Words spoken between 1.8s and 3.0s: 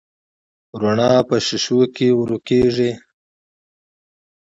کې ورو کېږي.